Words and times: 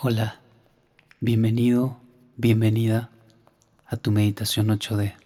Hola, 0.00 0.38
bienvenido, 1.18 1.98
bienvenida 2.36 3.10
a 3.84 3.96
tu 3.96 4.12
meditación 4.12 4.68
8D. 4.68 5.16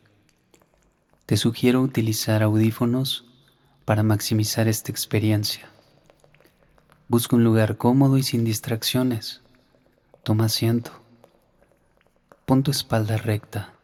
Te 1.27 1.37
sugiero 1.37 1.83
utilizar 1.83 2.43
audífonos 2.43 3.27
para 3.85 4.03
maximizar 4.03 4.69
esta 4.69 4.91
experiencia. 4.91 5.69
Busca 7.07 7.37
un 7.37 7.45
lugar 7.45 7.77
cómodo 7.77 8.17
y 8.17 8.23
sin 8.23 8.45
distracciones. 8.45 9.43
Toma 10.23 10.47
asiento. 10.47 10.91
Pon 12.47 12.63
tu 12.63 12.71
espalda 12.71 13.19
recta. 13.19 13.75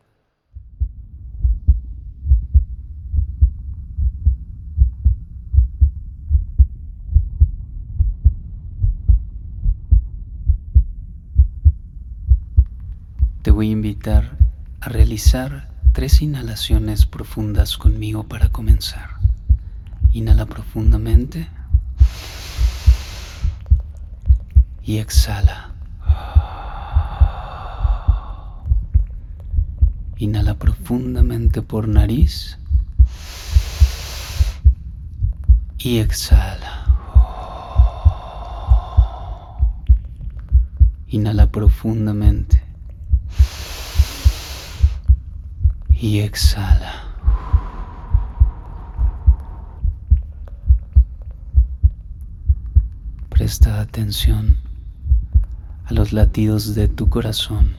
Te 13.43 13.47
voy 13.59 13.71
a 13.71 13.73
invitar 13.73 14.39
a 14.81 14.89
realizar 14.89 15.69
tres 15.93 16.23
inhalaciones 16.23 17.07
profundas 17.07 17.77
conmigo 17.77 18.23
para 18.23 18.51
comenzar. 18.51 19.17
Inhala 20.13 20.47
profundamente 20.47 21.49
y 24.85 24.99
exhala. 24.99 25.73
Inhala 30.19 30.55
profundamente 30.55 31.61
por 31.61 31.89
nariz 31.89 32.59
y 35.79 35.99
exhala. 35.99 36.85
Inhala 41.09 41.51
profundamente. 41.51 42.58
Y 46.01 46.21
exhala. 46.21 47.05
Presta 53.29 53.81
atención 53.81 54.57
a 55.87 55.93
los 55.93 56.13
latidos 56.13 56.75
de 56.75 56.89
tu 56.89 57.09
corazón. 57.09 57.77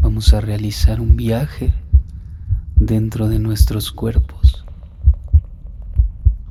Vamos 0.00 0.32
a 0.32 0.40
realizar 0.40 1.00
un 1.00 1.16
viaje 1.16 1.74
dentro 2.76 3.28
de 3.28 3.38
nuestros 3.38 3.90
cuerpos. 3.90 4.64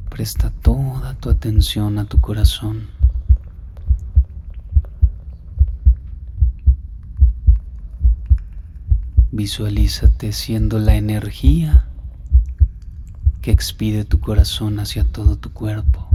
Presta 0.10 0.52
toda 0.62 1.14
tu 1.16 1.30
atención 1.30 1.98
a 2.00 2.06
tu 2.06 2.20
corazón. 2.20 2.95
Visualízate 9.36 10.32
siendo 10.32 10.80
la 10.80 10.96
energía 10.96 11.88
que 13.42 13.52
expide 13.52 14.06
tu 14.06 14.22
corazón 14.22 14.80
hacia 14.80 15.04
todo 15.04 15.36
tu 15.36 15.52
cuerpo. 15.52 16.08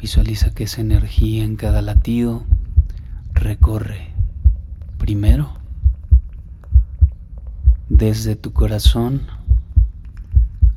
Visualiza 0.00 0.50
que 0.50 0.64
esa 0.64 0.80
energía 0.80 1.44
en 1.44 1.54
cada 1.54 1.82
latido 1.82 2.42
recorre 3.32 4.08
primero 4.98 5.56
desde 7.88 8.34
tu 8.34 8.52
corazón 8.52 9.22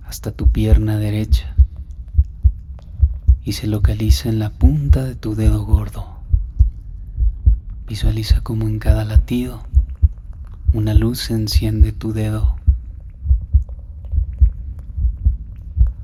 hasta 0.05 0.31
tu 0.31 0.51
pierna 0.51 0.99
derecha 0.99 1.55
y 3.43 3.53
se 3.53 3.65
localiza 3.65 4.29
en 4.29 4.37
la 4.37 4.51
punta 4.51 5.03
de 5.03 5.15
tu 5.15 5.33
dedo 5.33 5.65
gordo. 5.65 6.05
Visualiza 7.87 8.41
como 8.41 8.67
en 8.67 8.77
cada 8.77 9.03
latido 9.03 9.63
una 10.77 10.93
luz 10.93 11.31
enciende 11.31 11.91
tu 11.91 12.13
dedo. 12.13 12.55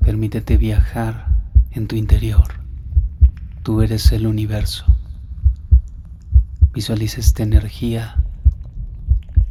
Permítete 0.00 0.56
viajar 0.56 1.28
en 1.70 1.86
tu 1.86 1.94
interior. 1.94 2.48
Tú 3.62 3.82
eres 3.82 4.10
el 4.10 4.26
universo. 4.26 4.84
Visualiza 6.72 7.20
esta 7.20 7.44
energía 7.44 8.16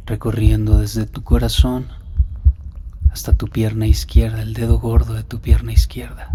recorriendo 0.04 0.80
desde 0.80 1.06
tu 1.06 1.22
corazón 1.22 1.86
hasta 3.10 3.32
tu 3.32 3.48
pierna 3.48 3.86
izquierda, 3.86 4.42
el 4.42 4.52
dedo 4.52 4.78
gordo 4.78 5.14
de 5.14 5.22
tu 5.22 5.40
pierna 5.40 5.72
izquierda. 5.72 6.34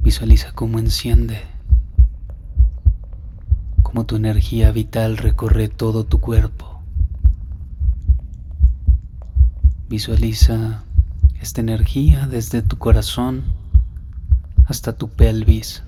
Visualiza 0.00 0.52
cómo 0.52 0.78
enciende, 0.78 1.42
cómo 3.82 4.06
tu 4.06 4.16
energía 4.16 4.72
vital 4.72 5.18
recorre 5.18 5.68
todo 5.68 6.04
tu 6.04 6.18
cuerpo 6.18 6.69
Visualiza 9.90 10.84
esta 11.40 11.60
energía 11.60 12.28
desde 12.28 12.62
tu 12.62 12.78
corazón 12.78 13.42
hasta 14.66 14.92
tu 14.92 15.08
pelvis. 15.08 15.82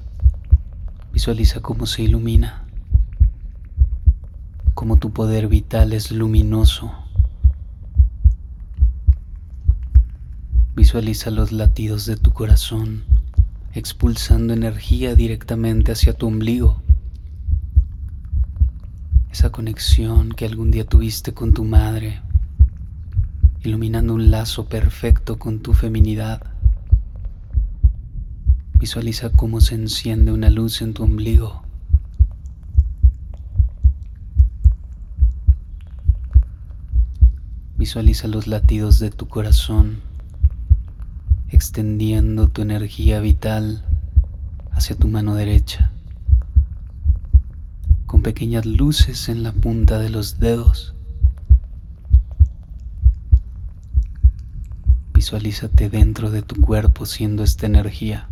Visualiza 1.13 1.61
cómo 1.61 1.87
se 1.87 2.03
ilumina, 2.03 2.65
cómo 4.75 4.97
tu 4.97 5.13
poder 5.13 5.47
vital 5.47 5.93
es 5.93 6.11
luminoso. 6.11 6.93
Visualiza 10.75 11.31
los 11.31 11.53
latidos 11.53 12.05
de 12.05 12.17
tu 12.17 12.33
corazón 12.33 13.05
expulsando 13.73 14.53
energía 14.53 15.15
directamente 15.15 15.93
hacia 15.93 16.13
tu 16.13 16.27
ombligo. 16.27 16.83
Esa 19.31 19.53
conexión 19.53 20.33
que 20.33 20.45
algún 20.45 20.73
día 20.73 20.85
tuviste 20.85 21.33
con 21.35 21.55
tu 21.55 21.63
madre 21.63 22.21
iluminando 23.65 24.15
un 24.15 24.31
lazo 24.31 24.67
perfecto 24.67 25.39
con 25.39 25.61
tu 25.61 25.73
feminidad. 25.73 26.43
Visualiza 28.75 29.31
cómo 29.31 29.61
se 29.61 29.77
enciende 29.77 30.33
una 30.33 30.51
luz 30.51 30.83
en 30.83 30.95
tu 30.95 31.05
ombligo. 31.05 31.63
Visualiza 37.77 38.27
los 38.27 38.47
latidos 38.47 38.99
de 38.99 39.11
tu 39.11 39.29
corazón, 39.29 40.01
extendiendo 41.49 42.49
tu 42.49 42.63
energía 42.63 43.21
vital 43.21 43.85
hacia 44.73 44.97
tu 44.97 45.07
mano 45.09 45.35
derecha, 45.35 45.93
con 48.07 48.23
pequeñas 48.23 48.67
luces 48.67 49.29
en 49.29 49.43
la 49.43 49.53
punta 49.53 49.99
de 49.99 50.11
los 50.11 50.41
dedos. 50.41 50.95
Visualízate 55.33 55.89
dentro 55.89 56.31
de 56.31 56.43
tu 56.43 56.61
cuerpo 56.61 57.07
siendo 57.07 57.43
esta 57.43 57.65
energía. 57.65 58.29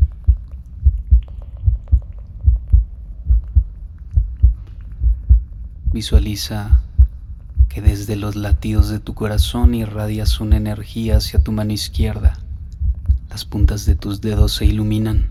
Visualiza 5.95 6.83
que 7.71 7.81
desde 7.81 8.17
los 8.17 8.37
latidos 8.37 8.91
de 8.91 8.99
tu 8.99 9.15
corazón 9.15 9.75
irradias 9.75 10.41
una 10.41 10.59
energía 10.59 11.17
hacia 11.17 11.43
tu 11.43 11.53
mano 11.53 11.73
izquierda. 11.73 12.39
Las 13.31 13.47
puntas 13.47 13.87
de 13.87 13.95
tus 13.95 14.21
dedos 14.21 14.53
se 14.53 14.67
iluminan. 14.67 15.31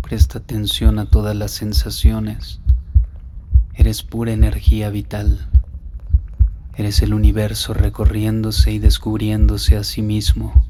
Presta 0.00 0.38
atención 0.38 0.98
a 0.98 1.04
todas 1.04 1.36
las 1.36 1.50
sensaciones. 1.50 2.60
Eres 3.74 4.02
pura 4.02 4.32
energía 4.32 4.88
vital. 4.88 5.50
Eres 6.74 7.02
el 7.02 7.12
universo 7.12 7.74
recorriéndose 7.74 8.72
y 8.72 8.78
descubriéndose 8.78 9.76
a 9.76 9.84
sí 9.84 10.00
mismo. 10.00 10.66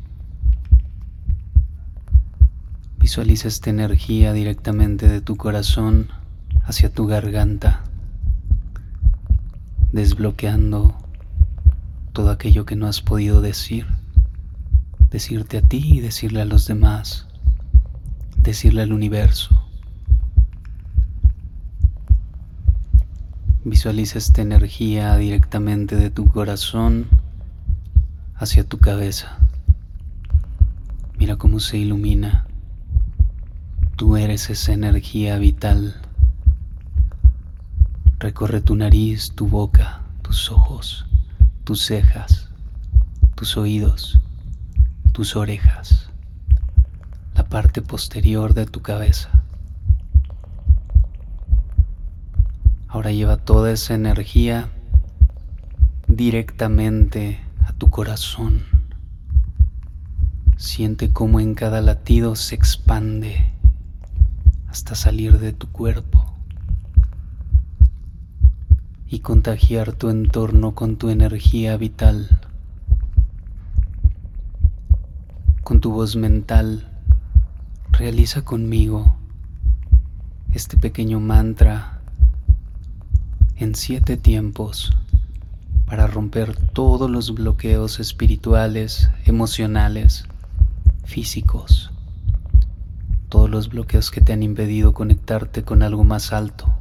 Visualiza 2.98 3.46
esta 3.46 3.70
energía 3.70 4.32
directamente 4.32 5.08
de 5.08 5.20
tu 5.20 5.36
corazón 5.36 6.08
hacia 6.64 6.92
tu 6.92 7.06
garganta, 7.06 7.84
desbloqueando 9.92 10.96
todo 12.12 12.30
aquello 12.30 12.66
que 12.66 12.74
no 12.74 12.88
has 12.88 13.00
podido 13.00 13.40
decir, 13.40 13.86
decirte 15.10 15.58
a 15.58 15.62
ti 15.62 15.98
y 15.98 16.00
decirle 16.00 16.42
a 16.42 16.46
los 16.46 16.66
demás, 16.66 17.28
decirle 18.38 18.82
al 18.82 18.92
universo. 18.92 19.61
Visualiza 23.64 24.18
esta 24.18 24.42
energía 24.42 25.16
directamente 25.16 25.94
de 25.94 26.10
tu 26.10 26.26
corazón 26.26 27.06
hacia 28.34 28.64
tu 28.64 28.78
cabeza. 28.78 29.38
Mira 31.16 31.36
cómo 31.36 31.60
se 31.60 31.78
ilumina. 31.78 32.48
Tú 33.94 34.16
eres 34.16 34.50
esa 34.50 34.72
energía 34.72 35.38
vital. 35.38 35.94
Recorre 38.18 38.60
tu 38.62 38.74
nariz, 38.74 39.30
tu 39.36 39.46
boca, 39.46 40.00
tus 40.22 40.50
ojos, 40.50 41.06
tus 41.62 41.82
cejas, 41.82 42.48
tus 43.36 43.56
oídos, 43.56 44.18
tus 45.12 45.36
orejas, 45.36 46.10
la 47.36 47.48
parte 47.48 47.80
posterior 47.80 48.54
de 48.54 48.66
tu 48.66 48.82
cabeza. 48.82 49.41
Ahora 52.92 53.10
lleva 53.10 53.38
toda 53.38 53.72
esa 53.72 53.94
energía 53.94 54.68
directamente 56.08 57.40
a 57.64 57.72
tu 57.72 57.88
corazón. 57.88 58.64
Siente 60.58 61.10
cómo 61.10 61.40
en 61.40 61.54
cada 61.54 61.80
latido 61.80 62.36
se 62.36 62.54
expande 62.54 63.50
hasta 64.68 64.94
salir 64.94 65.38
de 65.38 65.54
tu 65.54 65.68
cuerpo 65.72 66.34
y 69.08 69.20
contagiar 69.20 69.94
tu 69.94 70.10
entorno 70.10 70.74
con 70.74 70.98
tu 70.98 71.08
energía 71.08 71.78
vital. 71.78 72.40
Con 75.64 75.80
tu 75.80 75.92
voz 75.92 76.14
mental, 76.14 76.90
realiza 77.90 78.44
conmigo 78.44 79.16
este 80.52 80.76
pequeño 80.76 81.20
mantra 81.20 81.91
en 83.56 83.74
siete 83.74 84.16
tiempos 84.16 84.92
para 85.86 86.06
romper 86.06 86.56
todos 86.56 87.10
los 87.10 87.34
bloqueos 87.34 88.00
espirituales, 88.00 89.10
emocionales, 89.26 90.24
físicos, 91.04 91.90
todos 93.28 93.50
los 93.50 93.68
bloqueos 93.68 94.10
que 94.10 94.20
te 94.20 94.32
han 94.32 94.42
impedido 94.42 94.94
conectarte 94.94 95.62
con 95.62 95.82
algo 95.82 96.04
más 96.04 96.32
alto. 96.32 96.72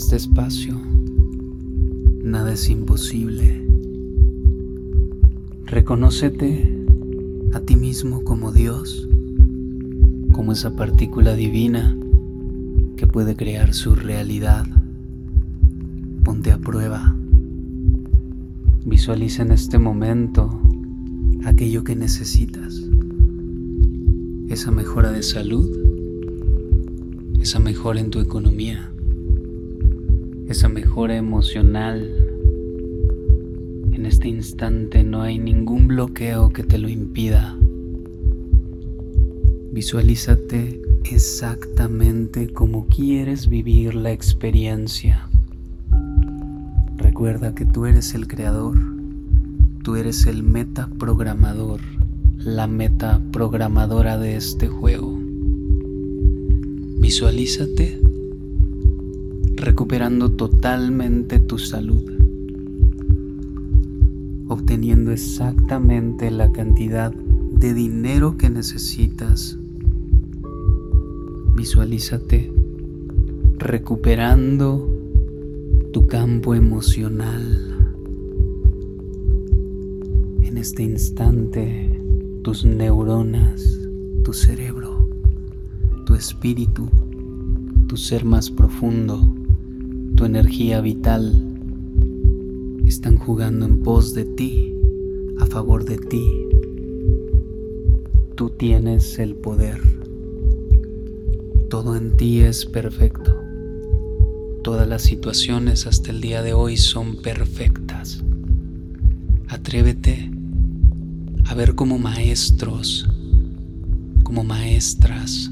Este 0.00 0.16
espacio 0.16 0.80
nada 2.24 2.54
es 2.54 2.70
imposible. 2.70 3.62
Reconócete 5.66 6.86
a 7.52 7.60
ti 7.60 7.76
mismo 7.76 8.24
como 8.24 8.50
Dios, 8.50 9.06
como 10.32 10.52
esa 10.52 10.74
partícula 10.74 11.34
divina 11.34 11.94
que 12.96 13.06
puede 13.06 13.36
crear 13.36 13.74
su 13.74 13.94
realidad. 13.94 14.64
Ponte 16.24 16.50
a 16.50 16.56
prueba. 16.56 17.14
Visualiza 18.86 19.42
en 19.42 19.52
este 19.52 19.78
momento 19.78 20.62
aquello 21.44 21.84
que 21.84 21.94
necesitas. 21.94 22.82
Esa 24.48 24.70
mejora 24.70 25.12
de 25.12 25.22
salud, 25.22 25.68
esa 27.38 27.58
mejora 27.58 28.00
en 28.00 28.08
tu 28.08 28.20
economía 28.20 28.90
esa 30.50 30.68
mejora 30.68 31.16
emocional. 31.16 32.10
En 33.92 34.04
este 34.04 34.26
instante 34.26 35.04
no 35.04 35.22
hay 35.22 35.38
ningún 35.38 35.86
bloqueo 35.86 36.50
que 36.50 36.64
te 36.64 36.76
lo 36.76 36.88
impida. 36.88 37.56
Visualízate 39.72 40.82
exactamente 41.04 42.52
como 42.52 42.88
quieres 42.88 43.48
vivir 43.48 43.94
la 43.94 44.10
experiencia. 44.10 45.28
Recuerda 46.96 47.54
que 47.54 47.64
tú 47.64 47.86
eres 47.86 48.14
el 48.14 48.26
creador, 48.26 48.76
tú 49.84 49.94
eres 49.94 50.26
el 50.26 50.42
metaprogramador, 50.42 51.80
la 52.38 52.66
meta 52.66 53.20
programadora 53.30 54.18
de 54.18 54.34
este 54.34 54.66
juego. 54.66 55.16
Visualízate 56.98 58.09
recuperando 59.60 60.30
totalmente 60.30 61.38
tu 61.38 61.58
salud, 61.58 62.02
obteniendo 64.48 65.12
exactamente 65.12 66.30
la 66.30 66.50
cantidad 66.50 67.12
de 67.12 67.74
dinero 67.74 68.36
que 68.36 68.48
necesitas. 68.48 69.58
Visualízate 71.54 72.52
recuperando 73.58 74.88
tu 75.92 76.06
campo 76.06 76.54
emocional. 76.54 77.76
En 80.42 80.56
este 80.56 80.84
instante, 80.84 82.00
tus 82.42 82.64
neuronas, 82.64 83.78
tu 84.24 84.32
cerebro, 84.32 85.06
tu 86.06 86.14
espíritu, 86.14 86.88
tu 87.86 87.98
ser 87.98 88.24
más 88.24 88.50
profundo 88.50 89.39
tu 90.20 90.26
energía 90.26 90.82
vital 90.82 91.32
están 92.86 93.16
jugando 93.16 93.64
en 93.64 93.82
pos 93.82 94.12
de 94.12 94.26
ti, 94.26 94.74
a 95.38 95.46
favor 95.46 95.86
de 95.86 95.96
ti. 95.96 96.22
Tú 98.34 98.50
tienes 98.50 99.18
el 99.18 99.34
poder. 99.34 99.80
Todo 101.70 101.96
en 101.96 102.18
ti 102.18 102.40
es 102.40 102.66
perfecto. 102.66 103.34
Todas 104.62 104.86
las 104.86 105.00
situaciones 105.00 105.86
hasta 105.86 106.10
el 106.10 106.20
día 106.20 106.42
de 106.42 106.52
hoy 106.52 106.76
son 106.76 107.16
perfectas. 107.22 108.22
Atrévete 109.48 110.30
a 111.46 111.54
ver 111.54 111.74
como 111.74 111.98
maestros, 111.98 113.08
como 114.22 114.44
maestras, 114.44 115.50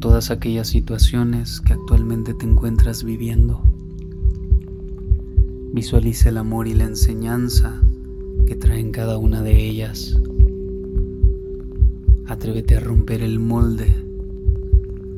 todas 0.00 0.30
aquellas 0.30 0.68
situaciones 0.68 1.60
que 1.60 1.72
actualmente 1.72 2.34
te 2.34 2.46
encuentras 2.46 3.02
viviendo. 3.02 3.62
Visualiza 5.72 6.28
el 6.28 6.38
amor 6.38 6.68
y 6.68 6.74
la 6.74 6.84
enseñanza 6.84 7.80
que 8.46 8.54
traen 8.54 8.92
cada 8.92 9.18
una 9.18 9.42
de 9.42 9.68
ellas. 9.68 10.18
Atrévete 12.26 12.76
a 12.76 12.80
romper 12.80 13.22
el 13.22 13.40
molde. 13.40 14.04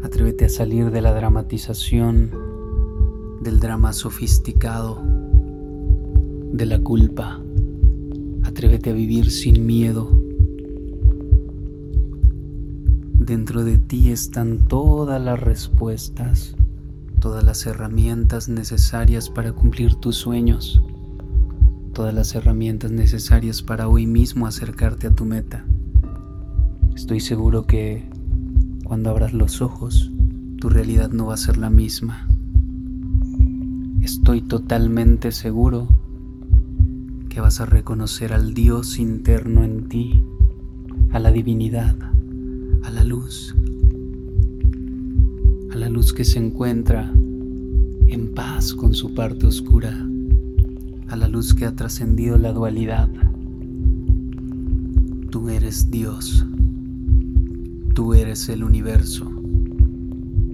Atrévete 0.03 0.47
a 0.47 0.49
salir 0.49 0.91
de 0.91 1.03
la 1.03 1.13
dramatización, 1.13 2.31
del 3.43 3.61
drama 3.61 3.93
sofisticado, 3.93 5.03
de 6.53 6.67
la 6.67 6.81
culpa. 6.81 7.43
Atrévete 8.45 8.91
a 8.91 8.95
vivir 8.95 9.31
sin 9.31 9.67
miedo 9.67 10.20
Dentro 13.31 13.63
de 13.63 13.79
ti 13.79 14.11
están 14.11 14.59
todas 14.67 15.23
las 15.23 15.39
respuestas, 15.39 16.57
todas 17.21 17.45
las 17.45 17.65
herramientas 17.65 18.49
necesarias 18.49 19.31
para 19.31 19.53
cumplir 19.53 19.95
tus 19.95 20.17
sueños, 20.17 20.83
todas 21.93 22.13
las 22.13 22.35
herramientas 22.35 22.91
necesarias 22.91 23.63
para 23.63 23.87
hoy 23.87 24.05
mismo 24.05 24.49
acercarte 24.49 25.07
a 25.07 25.15
tu 25.15 25.27
meta. 25.27 25.65
Estoy 26.97 27.21
seguro 27.21 27.67
que 27.69 28.11
cuando 28.83 29.11
abras 29.11 29.33
los 29.33 29.63
ojos, 29.63 30.11
tu 30.59 30.69
realidad 30.69 31.11
no 31.13 31.27
va 31.27 31.35
a 31.35 31.37
ser 31.37 31.57
la 31.57 31.71
misma. 31.71 32.27
Estoy 34.03 34.43
totalmente 34.43 35.31
seguro 35.31 35.87
que 37.29 37.41
vas 37.41 37.61
a 37.61 37.67
reconocer 37.67 38.33
al 38.33 38.55
Dios 38.55 38.99
interno 38.99 39.63
en 39.63 39.89
ti, 39.89 40.25
a 41.13 41.21
la 41.21 41.31
divinidad 41.31 41.95
a 42.83 42.91
la 42.91 43.05
luz, 43.05 43.55
a 45.73 45.77
la 45.77 45.89
luz 45.89 46.13
que 46.13 46.25
se 46.25 46.39
encuentra 46.39 47.13
en 48.07 48.33
paz 48.35 48.75
con 48.75 48.95
su 48.95 49.15
parte 49.15 49.47
oscura, 49.47 50.07
a 51.09 51.17
la 51.17 51.29
luz 51.29 51.55
que 51.55 51.67
ha 51.67 51.75
trascendido 51.75 52.39
la 52.39 52.53
dualidad. 52.53 53.09
Tú 55.31 55.49
eres 55.49 55.91
Dios. 55.91 56.45
Tú 57.95 58.15
eres 58.15 58.49
el 58.49 58.65
universo. 58.65 59.31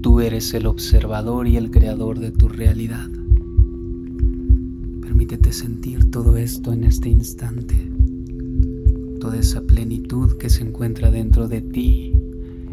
Tú 0.03 0.21
eres 0.21 0.53
el 0.55 0.67
observador 0.67 1.49
y 1.49 1.57
el 1.57 1.71
creador 1.71 2.19
de 2.19 2.31
tu 2.31 2.49
realidad. 2.49 3.09
Permítete 5.01 5.53
sentir 5.53 6.11
todo 6.11 6.37
esto 6.37 6.73
en 6.73 6.85
este 6.85 7.09
instante. 7.09 7.96
Toda 9.27 9.39
esa 9.39 9.61
plenitud 9.61 10.39
que 10.39 10.49
se 10.49 10.63
encuentra 10.63 11.11
dentro 11.11 11.49
de 11.49 11.61
ti, 11.61 12.13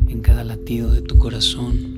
en 0.07 0.21
cada 0.21 0.43
latido 0.43 0.91
de 0.91 1.01
tu 1.01 1.17
corazón. 1.17 1.95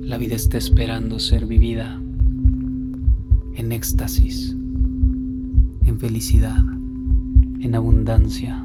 La 0.00 0.16
vida 0.16 0.36
está 0.36 0.58
esperando 0.58 1.18
ser 1.18 1.46
vivida 1.46 2.00
en 3.56 3.72
éxtasis, 3.72 4.54
en 5.84 5.98
felicidad, 5.98 6.64
en 7.58 7.74
abundancia. 7.74 8.64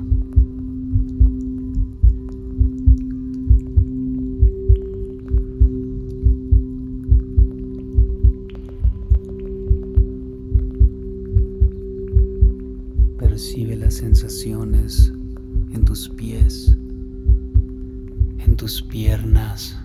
Tus 18.67 18.81
piernas, 18.81 19.79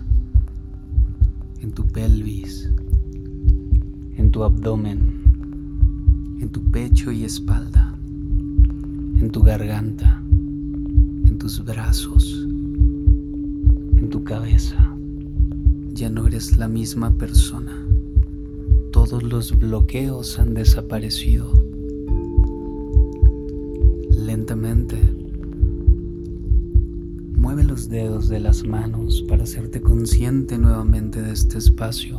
en 1.61 1.71
tu 1.71 1.87
pelvis 1.87 2.69
tu 4.33 4.43
abdomen, 4.43 5.23
en 6.41 6.49
tu 6.49 6.61
pecho 6.73 7.13
y 7.13 7.23
espalda, 7.23 7.95
en 9.21 9.31
tu 9.31 9.41
garganta, 9.43 10.21
en 10.27 11.39
tus 11.39 11.65
brazos, 11.65 12.45
en 13.95 14.09
tu 14.11 14.25
cabeza. 14.25 14.97
Ya 15.93 16.11
no 16.11 16.27
eres 16.27 16.57
la 16.57 16.67
misma 16.67 17.17
persona. 17.17 17.87
Todos 18.91 19.23
los 19.23 19.57
bloqueos 19.57 20.41
han 20.41 20.55
desaparecido. 20.55 21.53
Lentamente, 24.11 24.99
mueve 27.53 27.69
los 27.69 27.91
dedos 27.91 28.31
de 28.31 28.41
las 28.41 28.65
manos 28.65 29.27
para 29.29 29.43
hacerte 29.43 29.83
consciente 29.83 30.57
nuevamente 30.57 31.21
de 31.21 31.33
este 31.33 31.59
espacio. 31.59 32.19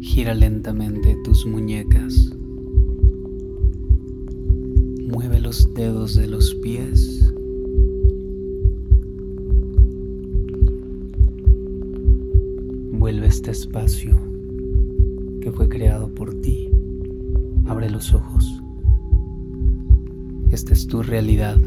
Gira 0.00 0.32
lentamente 0.32 1.18
tus 1.22 1.44
muñecas. 1.44 2.34
Mueve 5.06 5.38
los 5.40 5.74
dedos 5.74 6.16
de 6.16 6.28
los 6.28 6.54
pies. 6.54 7.30
Vuelve 12.92 13.26
este 13.26 13.50
espacio 13.50 14.18
que 15.42 15.52
fue 15.52 15.68
creado 15.68 16.08
por 16.08 16.32
ti. 16.40 16.70
Abre 17.66 17.90
los 17.90 18.14
ojos. 18.14 18.62
Esta 20.56 20.72
es 20.72 20.86
tu 20.86 21.02
realidad. 21.02 21.58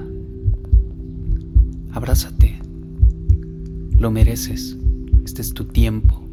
Abrázate. 1.91 2.60
Lo 4.00 4.10
mereces. 4.10 4.79
Este 5.24 5.43
es 5.43 5.53
tu 5.53 5.65
tiempo. 5.65 6.24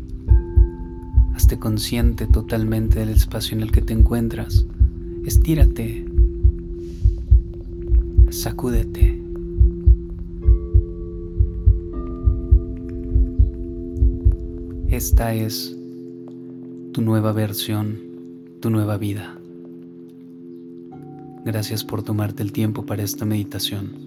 Hazte 1.35 1.59
consciente 1.59 2.27
totalmente 2.27 3.01
del 3.01 3.11
espacio 3.11 3.59
en 3.59 3.63
el 3.63 3.73
que 3.73 3.83
te 3.83 3.93
encuentras. 3.93 4.65
Estírate. 5.27 6.07
Sacúdete. 8.31 9.21
Esta 14.89 15.35
es 15.35 15.77
tu 16.93 17.03
nueva 17.03 17.33
versión, 17.33 17.99
tu 18.61 18.71
nueva 18.71 18.97
vida. 18.97 19.39
Gracias 21.47 21.85
por 21.85 22.03
tomarte 22.03 22.43
el 22.43 22.51
tiempo 22.51 22.85
para 22.85 23.05
esta 23.05 23.25
meditación. 23.25 24.06